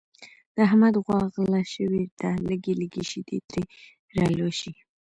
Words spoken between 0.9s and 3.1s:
غوا غله شوې ده لږې لږې